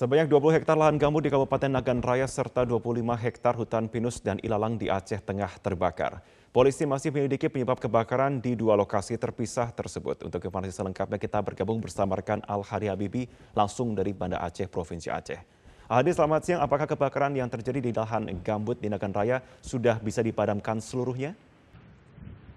[0.00, 4.40] Sebanyak 20 hektar lahan gambut di Kabupaten Nagan Raya serta 25 hektar hutan pinus dan
[4.40, 6.24] ilalang di Aceh Tengah terbakar.
[6.56, 10.24] Polisi masih menyelidiki penyebab kebakaran di dua lokasi terpisah tersebut.
[10.24, 15.12] Untuk informasi selengkapnya kita bergabung bersama rekan Al Hari Habibi langsung dari Banda Aceh, Provinsi
[15.12, 15.36] Aceh.
[15.92, 16.64] Hadi, selamat siang.
[16.64, 21.36] Apakah kebakaran yang terjadi di lahan gambut di Nagan Raya sudah bisa dipadamkan seluruhnya?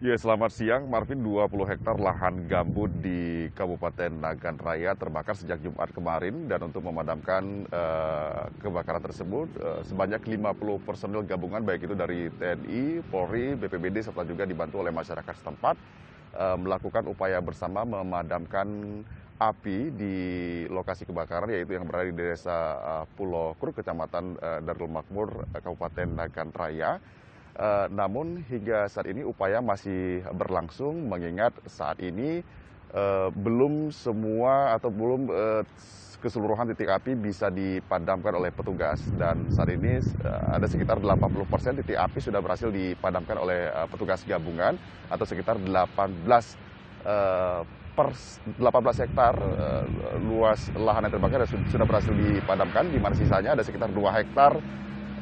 [0.04, 0.92] Ya, selamat siang.
[0.92, 6.84] Marvin, 20 hektar lahan gambut di Kabupaten Nagan Raya terbakar sejak Jumat kemarin dan untuk
[6.84, 14.04] memadamkan uh, kebakaran tersebut uh, sebanyak 50 personil gabungan baik itu dari TNI, Polri, BPBD
[14.04, 15.80] serta juga dibantu oleh masyarakat setempat
[16.36, 18.68] uh, melakukan upaya bersama memadamkan
[19.40, 20.16] api di
[20.68, 26.12] lokasi kebakaran yaitu yang berada di Desa uh, Pulau Kruk, Kecamatan uh, Darul Makmur, Kabupaten
[26.12, 27.00] Nagan Raya.
[27.54, 32.42] Uh, namun hingga saat ini upaya masih berlangsung mengingat saat ini
[32.98, 35.62] uh, belum semua atau belum uh,
[36.18, 39.06] keseluruhan titik api bisa dipadamkan oleh petugas.
[39.14, 44.74] Dan saat ini ada sekitar 80 persen titik api sudah berhasil dipadamkan oleh petugas gabungan
[45.14, 45.94] atau sekitar 18
[47.06, 47.62] uh,
[47.94, 48.08] per
[48.58, 49.36] 18 hektar
[50.26, 52.90] luas lahan yang terbakar sudah berhasil dipadamkan.
[52.90, 54.58] Di mana sisanya ada sekitar 2 hektar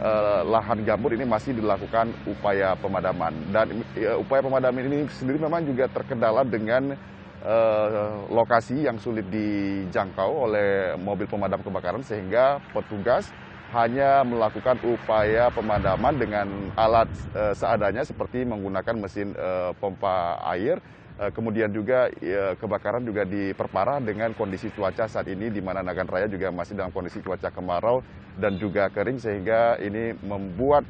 [0.02, 3.32] uh, lahan gambut ini masih dilakukan upaya pemadaman.
[3.54, 6.98] Dan uh, upaya pemadaman ini sendiri memang juga terkendala dengan
[7.46, 13.30] uh, lokasi yang sulit dijangkau oleh mobil pemadam kebakaran sehingga petugas
[13.72, 17.08] hanya melakukan upaya pemadaman dengan alat
[17.56, 19.32] seadanya seperti menggunakan mesin
[19.80, 25.62] pompa air Eh, kemudian juga ya, kebakaran juga diperparah dengan kondisi cuaca saat ini di
[25.62, 28.02] mana Nagan Raya juga masih dalam kondisi cuaca kemarau
[28.42, 30.82] dan juga kering sehingga ini membuat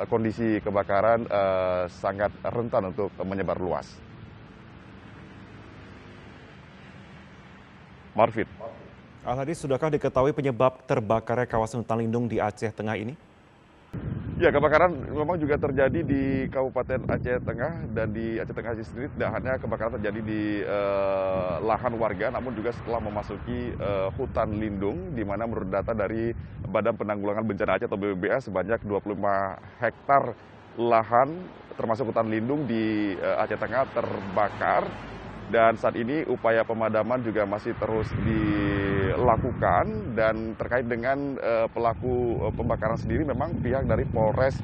[0.00, 3.84] eh, kondisi kebakaran uh, sangat rentan untuk menyebar luas.
[8.16, 8.48] Marvin.
[9.26, 13.18] Alhadi, sudahkah diketahui penyebab terbakarnya kawasan hutan lindung di Aceh Tengah ini?
[14.34, 19.06] Ya, kebakaran memang juga terjadi di Kabupaten Aceh Tengah dan di Aceh Tengah sendiri.
[19.14, 25.14] Tidak hanya kebakaran terjadi di uh, lahan warga, namun juga setelah memasuki uh, hutan lindung,
[25.14, 26.34] di mana menurut data dari
[26.66, 29.22] Badan Penanggulangan Bencana Aceh atau BBBA sebanyak 25
[29.78, 30.34] hektar
[30.82, 31.30] lahan
[31.78, 35.13] termasuk hutan lindung di uh, Aceh Tengah terbakar
[35.52, 40.16] dan saat ini upaya pemadaman juga masih terus dilakukan.
[40.16, 44.56] Dan terkait dengan uh, pelaku uh, pembakaran sendiri memang pihak dari Polres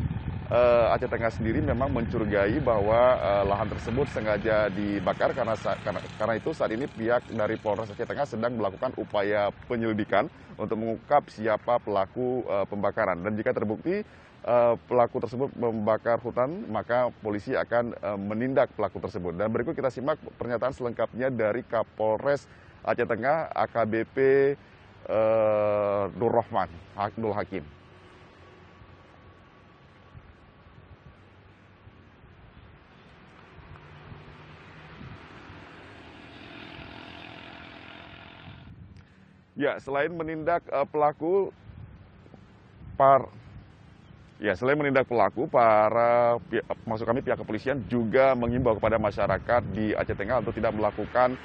[0.51, 6.35] uh, Aceh Tengah sendiri memang mencurigai bahwa uh, lahan tersebut sengaja dibakar karena, karena karena
[6.37, 10.27] itu saat ini pihak dari Polres Aceh Tengah sedang melakukan upaya penyelidikan
[10.59, 13.23] untuk mengungkap siapa pelaku uh, pembakaran.
[13.23, 14.03] Dan jika terbukti
[14.89, 19.37] pelaku tersebut membakar hutan, maka polisi akan uh, menindak pelaku tersebut.
[19.37, 22.49] Dan berikut kita simak pernyataan selengkapnya dari Kapolres
[22.81, 24.17] Aceh Tengah, AKBP
[25.13, 26.73] uh, Nur Rahman,
[27.21, 27.65] Nur Hakim.
[39.61, 41.53] Ya, selain menindak uh, pelaku,
[42.97, 43.29] par
[44.41, 46.41] Ya, selain menindak pelaku, para
[46.89, 51.37] masuk kami pihak kepolisian juga mengimbau kepada masyarakat di Aceh Tengah untuk tidak melakukan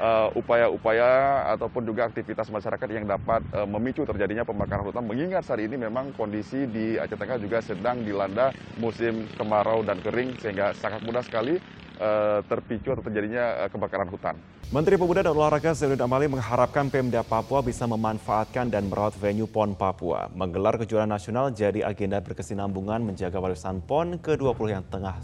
[0.00, 1.10] uh, upaya-upaya
[1.46, 5.04] uh, ataupun juga aktivitas masyarakat yang dapat uh, memicu terjadinya pembakaran hutan.
[5.06, 10.38] Mengingat saat ini memang kondisi di Aceh Tengah juga sedang dilanda musim kemarau dan kering
[10.40, 11.58] sehingga sangat mudah sekali
[12.00, 14.34] uh, terpicu atau terjadinya uh, kebakaran hutan.
[14.72, 19.76] Menteri Pemuda dan Olahraga Zainuddin Amali mengharapkan Pemda Papua bisa memanfaatkan dan merawat venue PON
[19.76, 20.32] Papua.
[20.32, 25.20] Menggelar kejuaraan nasional jadi agenda berkesinambungan menjaga warisan PON ke-20 yang tengah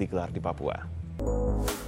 [0.00, 1.01] digelar di Papua.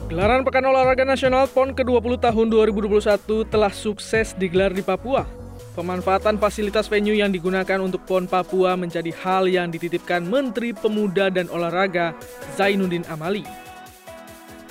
[0.04, 5.24] Gelaran Pekan Olahraga Nasional PON ke-20 tahun 2021 telah sukses digelar di Papua.
[5.72, 11.48] Pemanfaatan fasilitas venue yang digunakan untuk PON Papua menjadi hal yang dititipkan Menteri Pemuda dan
[11.48, 12.12] Olahraga
[12.52, 13.48] Zainuddin Amali.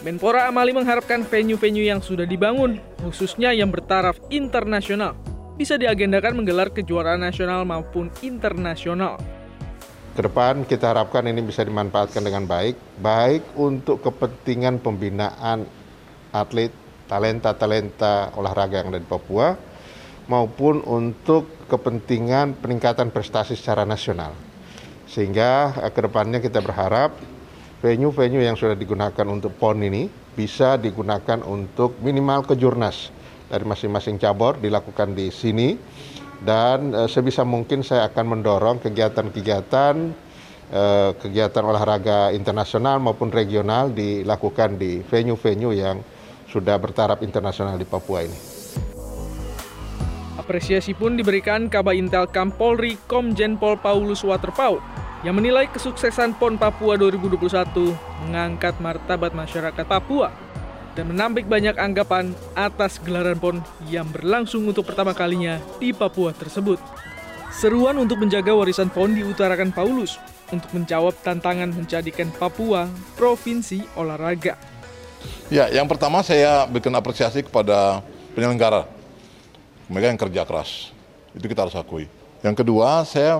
[0.05, 5.17] Menpora Amali mengharapkan venue-venue yang sudah dibangun, khususnya yang bertaraf internasional,
[5.57, 9.17] bisa diagendakan menggelar kejuaraan nasional maupun internasional.
[10.13, 15.65] Ke depan kita harapkan ini bisa dimanfaatkan dengan baik, baik untuk kepentingan pembinaan
[16.29, 16.69] atlet,
[17.09, 19.57] talenta-talenta olahraga yang ada di Papua,
[20.29, 24.37] maupun untuk kepentingan peningkatan prestasi secara nasional.
[25.09, 27.17] Sehingga eh, ke depannya kita berharap
[27.81, 33.09] venue-venue yang sudah digunakan untuk PON ini bisa digunakan untuk minimal kejurnas
[33.49, 35.73] dari masing-masing cabur dilakukan di sini
[36.41, 39.95] dan e, sebisa mungkin saya akan mendorong kegiatan-kegiatan
[40.73, 40.83] e,
[41.21, 46.01] kegiatan olahraga internasional maupun regional dilakukan di venue-venue yang
[46.49, 48.37] sudah bertaraf internasional di Papua ini.
[50.33, 54.81] Apresiasi pun diberikan Kaba Intel Kampolri Komjen Pol Paulus Waterpau
[55.23, 57.47] yang menilai kesuksesan PON Papua 2021
[58.27, 60.35] mengangkat martabat masyarakat Papua
[60.93, 63.57] dan menampik banyak anggapan atas gelaran PON
[63.89, 66.77] yang berlangsung untuk pertama kalinya di Papua tersebut.
[67.53, 70.17] Seruan untuk menjaga warisan PON diutarakan Paulus
[70.53, 74.57] untuk menjawab tantangan menjadikan Papua provinsi olahraga.
[75.49, 78.01] Ya, yang pertama saya berikan apresiasi kepada
[78.33, 78.89] penyelenggara
[79.89, 80.93] mereka yang kerja keras.
[81.33, 82.09] Itu kita harus akui.
[82.41, 83.39] Yang kedua, saya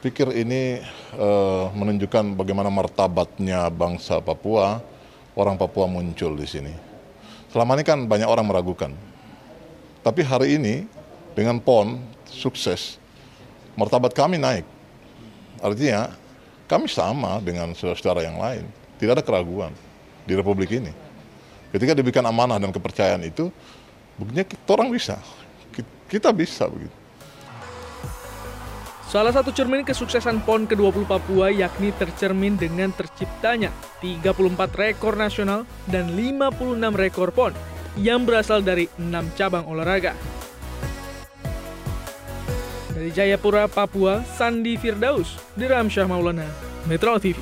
[0.00, 0.82] pikir ini
[1.16, 4.82] uh, menunjukkan bagaimana martabatnya bangsa Papua,
[5.36, 6.72] orang Papua muncul di sini.
[7.52, 8.90] Selama ini kan banyak orang meragukan.
[10.02, 10.88] Tapi hari ini
[11.36, 12.96] dengan PON sukses,
[13.76, 14.64] martabat kami naik.
[15.60, 16.10] Artinya
[16.66, 18.64] kami sama dengan saudara-saudara yang lain.
[18.96, 19.76] Tidak ada keraguan
[20.24, 20.90] di Republik ini.
[21.70, 23.52] Ketika diberikan amanah dan kepercayaan itu,
[24.16, 25.20] buktinya kita orang bisa
[26.06, 27.05] kita bisa begitu.
[29.06, 33.70] Salah satu cermin kesuksesan PON ke-20 Papua yakni tercermin dengan terciptanya
[34.02, 34.34] 34
[34.74, 37.54] rekor nasional dan 56 rekor PON
[37.94, 40.10] yang berasal dari 6 cabang olahraga.
[42.98, 46.50] Dari Jayapura, Papua, Sandi Firdaus, Diramsyah Maulana,
[46.90, 47.38] Metro TV.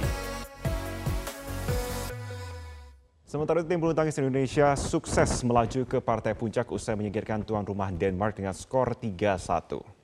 [3.24, 7.88] Sementara itu tim bulu tangkis Indonesia sukses melaju ke partai puncak usai menyingkirkan tuan rumah
[7.88, 10.03] Denmark dengan skor 3-1.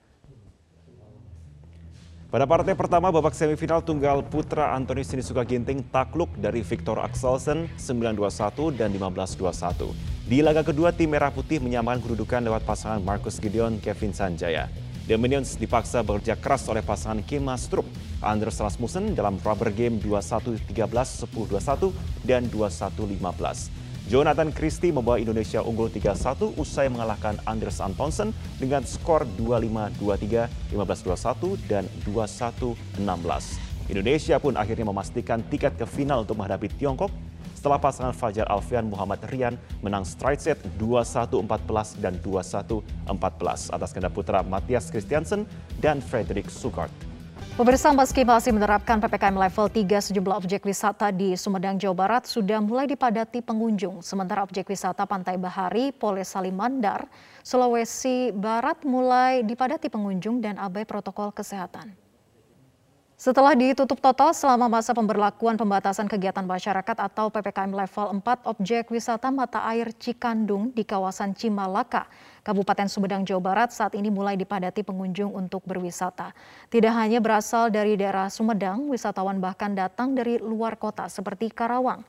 [2.30, 8.70] Pada partai pertama babak semifinal tunggal putra Anthony Sinisuka Ginting takluk dari Victor Axelsen 9-21
[8.78, 9.90] dan 15-21.
[10.30, 14.70] Di laga kedua tim Merah Putih menyamakan kedudukan lewat pasangan Marcus Gideon Kevin Sanjaya.
[15.10, 17.82] The Minions dipaksa bekerja keras oleh pasangan Kim Astrup,
[18.22, 21.90] Anders Rasmussen dalam rubber game 21-13, 10-21,
[22.22, 23.89] dan 21-15.
[24.10, 31.86] Jonathan Christie membawa Indonesia unggul 3-1 usai mengalahkan Anders Antonsen dengan skor 25-23, 15-21, dan
[32.02, 32.98] 21-16.
[33.86, 37.14] Indonesia pun akhirnya memastikan tiket ke final untuk menghadapi Tiongkok
[37.54, 43.14] setelah pasangan Fajar Alfian Muhammad Rian menang straight set 21-14 dan 21-14
[43.70, 45.46] atas ganda putra Matias Christiansen
[45.78, 47.09] dan Frederick Sugart.
[47.60, 52.56] Pemirsa meski masih menerapkan PPKM level 3 sejumlah objek wisata di Sumedang, Jawa Barat sudah
[52.56, 54.00] mulai dipadati pengunjung.
[54.00, 57.04] Sementara objek wisata Pantai Bahari, Poles Salimandar,
[57.44, 61.92] Sulawesi Barat mulai dipadati pengunjung dan abai protokol kesehatan.
[63.20, 69.28] Setelah ditutup total selama masa pemberlakuan pembatasan kegiatan masyarakat atau PPKM level 4, objek wisata
[69.28, 72.08] mata air Cikandung di kawasan Cimalaka,
[72.40, 76.32] Kabupaten Sumedang, Jawa Barat saat ini mulai dipadati pengunjung untuk berwisata.
[76.72, 82.00] Tidak hanya berasal dari daerah Sumedang, wisatawan bahkan datang dari luar kota seperti Karawang.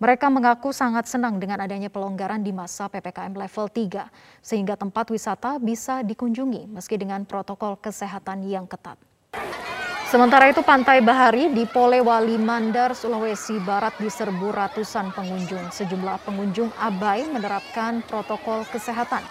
[0.00, 4.08] Mereka mengaku sangat senang dengan adanya pelonggaran di masa PPKM level 3,
[4.40, 8.96] sehingga tempat wisata bisa dikunjungi meski dengan protokol kesehatan yang ketat.
[10.14, 15.74] Sementara itu Pantai Bahari di Polewali Mandar, Sulawesi Barat diserbu ratusan pengunjung.
[15.74, 19.26] Sejumlah pengunjung abai menerapkan protokol kesehatan.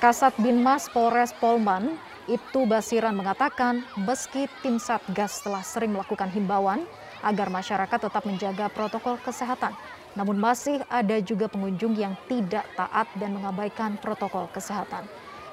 [0.00, 2.00] Kasat Binmas Polres Polman,
[2.32, 6.88] Ibtu Basiran mengatakan meski tim Satgas telah sering melakukan himbauan
[7.20, 9.76] agar masyarakat tetap menjaga protokol kesehatan,
[10.16, 15.04] namun masih ada juga pengunjung yang tidak taat dan mengabaikan protokol kesehatan.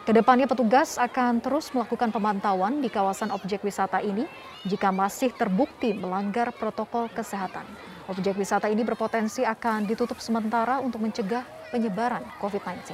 [0.09, 4.25] Ke depannya petugas akan terus melakukan pemantauan di kawasan objek wisata ini
[4.65, 7.61] jika masih terbukti melanggar protokol kesehatan.
[8.09, 12.89] Objek wisata ini berpotensi akan ditutup sementara untuk mencegah penyebaran COVID-19.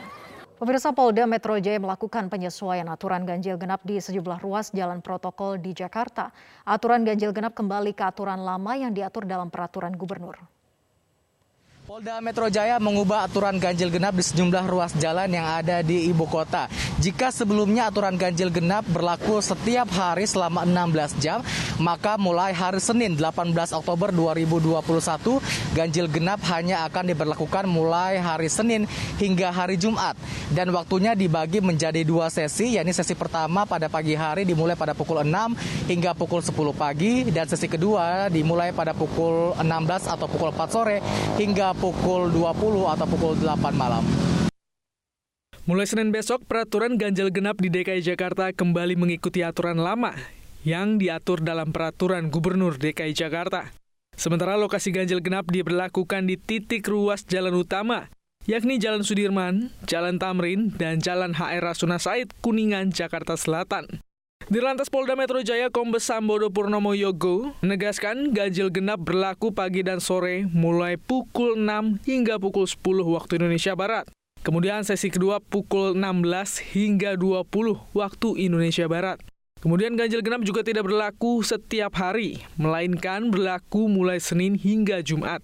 [0.59, 5.71] Pemirsa Polda Metro Jaya melakukan penyesuaian aturan ganjil genap di sejumlah ruas jalan protokol di
[5.71, 6.35] Jakarta.
[6.67, 10.35] Aturan ganjil genap kembali ke aturan lama yang diatur dalam peraturan gubernur.
[11.85, 16.25] Polda Metro Jaya mengubah aturan ganjil genap di sejumlah ruas jalan yang ada di ibu
[16.25, 16.65] kota.
[16.97, 21.45] Jika sebelumnya aturan ganjil genap berlaku setiap hari selama 16 jam,
[21.77, 25.37] maka mulai hari Senin 18 Oktober 2021,
[25.77, 28.89] ganjil genap hanya akan diberlakukan mulai hari Senin
[29.21, 30.17] hingga hari Jumat.
[30.49, 35.21] Dan waktunya dibagi menjadi dua sesi, yakni sesi pertama pada pagi hari dimulai pada pukul
[35.21, 40.65] 6 hingga pukul 10 pagi, dan sesi kedua dimulai pada pukul 16 atau pukul 4
[40.73, 40.97] sore
[41.37, 44.03] hingga pukul 20 atau pukul 8 malam.
[45.65, 50.13] Mulai Senin besok, peraturan ganjil genap di DKI Jakarta kembali mengikuti aturan lama
[50.61, 53.73] yang diatur dalam peraturan Gubernur DKI Jakarta.
[54.13, 58.13] Sementara lokasi ganjil genap diberlakukan di titik ruas jalan utama,
[58.45, 64.04] yakni Jalan Sudirman, Jalan Tamrin, dan Jalan HR Rasuna Said, Kuningan, Jakarta Selatan.
[64.45, 69.97] Di lantas Polda Metro Jaya Kombes Sambodo Purnomo Yogo menegaskan ganjil genap berlaku pagi dan
[69.97, 72.77] sore mulai pukul 6 hingga pukul 10
[73.09, 74.05] waktu Indonesia Barat.
[74.45, 79.17] Kemudian sesi kedua pukul 16 hingga 20 waktu Indonesia Barat.
[79.65, 85.41] Kemudian ganjil genap juga tidak berlaku setiap hari, melainkan berlaku mulai Senin hingga Jumat.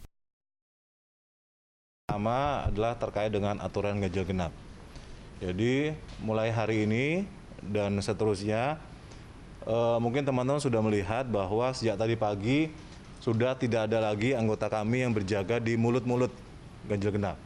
[2.06, 4.54] Pertama adalah terkait dengan aturan ganjil genap.
[5.42, 7.26] Jadi mulai hari ini
[7.66, 8.78] dan seterusnya,
[9.66, 12.60] eh, mungkin teman-teman sudah melihat bahwa sejak tadi pagi
[13.22, 16.34] sudah tidak ada lagi anggota kami yang berjaga di mulut-mulut
[16.90, 17.38] ganjil genap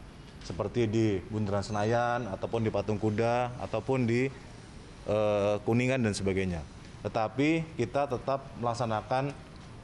[0.46, 4.30] seperti di Bundaran Senayan ataupun di Patung Kuda ataupun di
[5.10, 6.62] uh, Kuningan dan sebagainya.
[7.02, 9.34] Tetapi kita tetap melaksanakan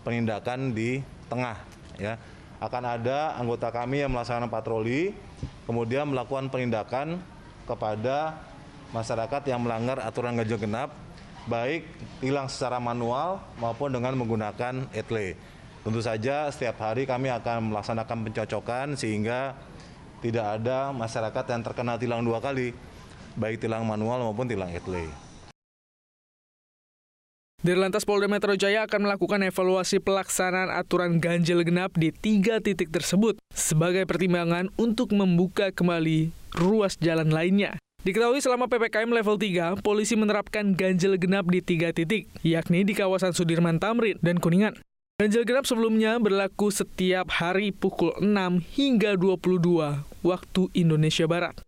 [0.05, 1.57] penindakan di tengah
[1.97, 2.15] ya.
[2.61, 5.17] Akan ada anggota kami yang melaksanakan patroli
[5.65, 7.17] kemudian melakukan penindakan
[7.65, 8.37] kepada
[8.93, 10.93] masyarakat yang melanggar aturan ganjil genap
[11.49, 11.87] baik
[12.21, 15.33] hilang secara manual maupun dengan menggunakan etle.
[15.81, 19.57] Tentu saja setiap hari kami akan melaksanakan pencocokan sehingga
[20.21, 22.69] tidak ada masyarakat yang terkena tilang dua kali,
[23.33, 25.09] baik tilang manual maupun tilang etle.
[27.61, 33.37] Dirlantas Polda Metro Jaya akan melakukan evaluasi pelaksanaan aturan ganjil genap di tiga titik tersebut
[33.53, 37.77] sebagai pertimbangan untuk membuka kembali ruas jalan lainnya.
[38.01, 43.29] Diketahui selama PPKM level 3, polisi menerapkan ganjil genap di tiga titik, yakni di kawasan
[43.29, 44.73] Sudirman Tamrin dan Kuningan.
[45.21, 48.25] Ganjil genap sebelumnya berlaku setiap hari pukul 6
[48.73, 51.61] hingga 22 waktu Indonesia Barat.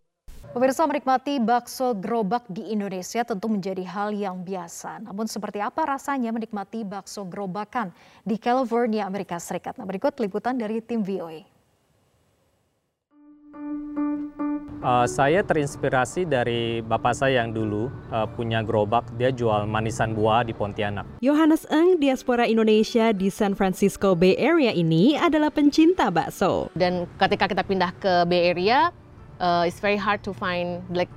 [0.50, 5.06] Pemirsa menikmati bakso gerobak di Indonesia tentu menjadi hal yang biasa.
[5.06, 7.94] Namun seperti apa rasanya menikmati bakso gerobakan
[8.26, 9.78] di California, Amerika Serikat?
[9.78, 11.46] Nah, berikut liputan dari tim VOA.
[14.84, 20.44] Uh, saya terinspirasi dari bapak saya yang dulu uh, punya gerobak, dia jual manisan buah
[20.44, 21.08] di Pontianak.
[21.24, 26.68] Yohanes Eng, diaspora Indonesia di San Francisco Bay Area ini adalah pencinta bakso.
[26.76, 28.92] Dan ketika kita pindah ke Bay Area,
[29.40, 31.08] uh, it's very hard to find like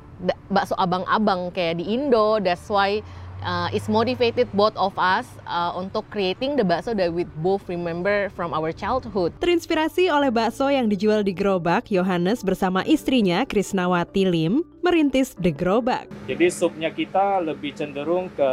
[0.48, 2.40] bakso abang-abang kayak di Indo.
[2.40, 3.04] That's why
[3.44, 8.30] uh, is motivated both of us uh, untuk creating the bakso that we both remember
[8.34, 9.34] from our childhood.
[9.44, 16.08] Terinspirasi oleh bakso yang dijual di gerobak, Yohanes bersama istrinya Krisnawati Lim merintis The Gerobak.
[16.32, 18.52] Jadi supnya kita lebih cenderung ke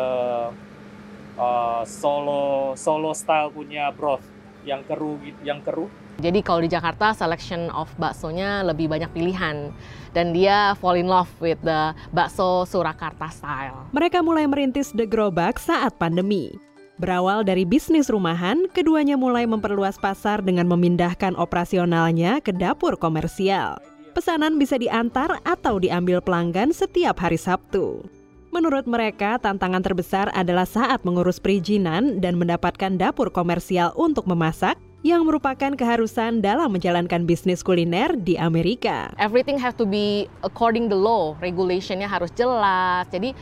[1.38, 4.24] uh, solo solo style punya broth
[4.64, 5.90] yang keruh yang keruh
[6.22, 9.74] jadi kalau di Jakarta selection of baksonya lebih banyak pilihan
[10.14, 13.90] dan dia fall in love with the bakso Surakarta style.
[13.90, 16.54] Mereka mulai merintis The Gerobak saat pandemi.
[17.02, 23.82] Berawal dari bisnis rumahan, keduanya mulai memperluas pasar dengan memindahkan operasionalnya ke dapur komersial.
[24.14, 28.06] Pesanan bisa diantar atau diambil pelanggan setiap hari Sabtu.
[28.54, 35.28] Menurut mereka, tantangan terbesar adalah saat mengurus perizinan dan mendapatkan dapur komersial untuk memasak yang
[35.28, 39.12] merupakan keharusan dalam menjalankan bisnis kuliner di Amerika.
[39.20, 43.04] Everything have to be according the law, regulationnya harus jelas.
[43.12, 43.36] Jadi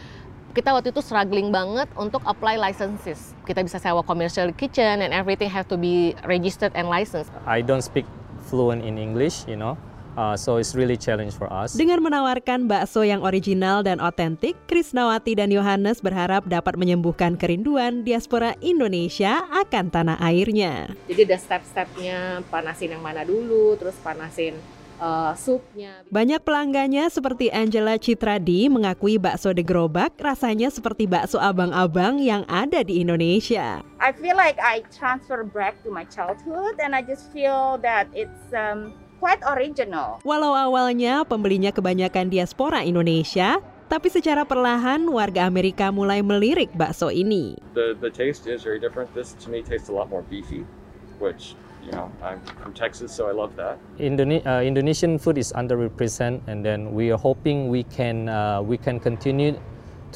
[0.59, 3.39] kita waktu itu struggling banget untuk apply licenses.
[3.47, 7.31] Kita bisa sewa commercial kitchen and everything have to be registered and licensed.
[7.47, 8.11] I don't speak
[8.51, 9.79] fluent in English, you know.
[10.13, 11.73] Uh, so it's really challenge for us.
[11.73, 18.53] Dengan menawarkan bakso yang original dan otentik, Krisnawati dan Yohanes berharap dapat menyembuhkan kerinduan diaspora
[18.61, 20.93] Indonesia akan tanah airnya.
[21.09, 24.57] Jadi ada step-stepnya, panasin yang mana dulu, terus panasin
[25.03, 26.07] uh, supnya.
[26.09, 32.87] Banyak pelanggannya seperti Angela Citradi mengakui bakso de gerobak rasanya seperti bakso abang-abang yang ada
[32.87, 33.83] di Indonesia.
[33.99, 38.47] I feel like I transfer back to my childhood and I just feel that it's
[38.55, 40.19] um, quite original.
[40.27, 47.55] Walau awalnya pembelinya kebanyakan diaspora Indonesia, tapi secara perlahan warga Amerika mulai melirik bakso ini.
[47.79, 49.15] The the taste is very different.
[49.15, 50.67] This to me tastes a lot more beefy,
[51.23, 51.55] which
[51.87, 53.79] you know I'm from Texas, so I love that.
[54.03, 58.75] Indone uh, Indonesian food is underrepresented, and then we are hoping we can uh, we
[58.75, 59.55] can continue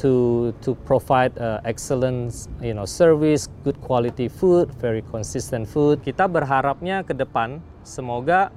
[0.03, 6.03] to to provide uh, excellent you know service, good quality food, very consistent food.
[6.03, 8.51] Kita berharapnya ke depan semoga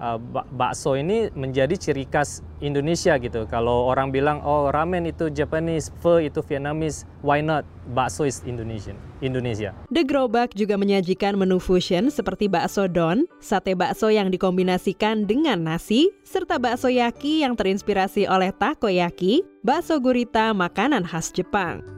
[0.00, 0.18] uh,
[0.54, 3.44] bakso ini menjadi ciri khas Indonesia gitu.
[3.48, 7.64] Kalau orang bilang oh ramen itu Japanese, pho itu Vietnamese, why not?
[7.86, 9.70] Bakso is Indonesian, Indonesia.
[9.94, 16.10] The Gerobak juga menyajikan menu fusion seperti bakso don, sate bakso yang dikombinasikan dengan nasi,
[16.26, 21.95] serta bakso yaki yang terinspirasi oleh takoyaki, bakso gurita makanan khas Jepang.